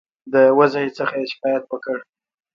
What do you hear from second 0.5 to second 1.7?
وضع څخه یې شکایت